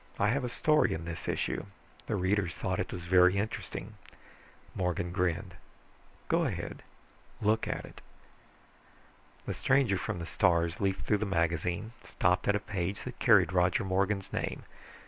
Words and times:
I 0.17 0.29
have 0.29 0.43
a 0.43 0.49
story 0.49 0.95
in 0.95 1.05
this 1.05 1.27
issue. 1.27 1.63
The 2.07 2.15
readers 2.15 2.55
thought 2.55 2.79
it 2.79 2.91
was 2.91 3.03
very 3.05 3.37
interesting," 3.37 3.97
Morgan 4.73 5.11
grinned. 5.11 5.53
"Go 6.27 6.45
ahead, 6.45 6.81
look 7.39 7.67
at 7.67 7.85
it." 7.85 8.01
The 9.45 9.53
stranger 9.53 9.99
from 9.99 10.17
the 10.17 10.25
stars 10.25 10.81
leafed 10.81 11.05
through 11.05 11.19
the 11.19 11.27
magazine, 11.27 11.91
stopped 12.03 12.47
at 12.47 12.55
a 12.55 12.59
page 12.59 13.03
that 13.03 13.19
carried 13.19 13.53
Roger 13.53 13.83
Morgan's 13.83 14.33
name. 14.33 14.63